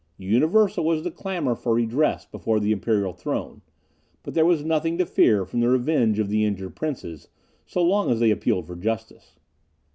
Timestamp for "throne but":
3.13-4.33